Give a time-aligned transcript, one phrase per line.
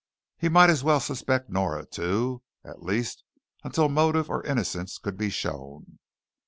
[0.39, 2.41] He might as well suspect Nora, too.
[2.65, 3.23] At least
[3.63, 5.99] until motive or innocence could be shown.